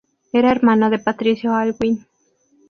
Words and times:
Era 0.33 0.49
hermano 0.51 0.89
de 0.89 0.97
Patricio 0.97 1.53
Aylwin. 1.55 2.03